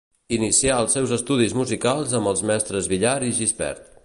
Inicià 0.37 0.77
els 0.83 0.95
seus 0.97 1.13
estudis 1.19 1.55
musicals 1.59 2.17
amb 2.21 2.33
els 2.35 2.45
mestres 2.53 2.93
Villar 2.97 3.17
i 3.31 3.35
Gispert. 3.43 3.91